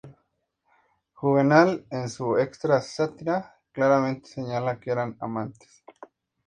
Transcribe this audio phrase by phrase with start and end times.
[1.13, 5.83] Juvenal, en su sexta sátira, claramente señala que eran amantes.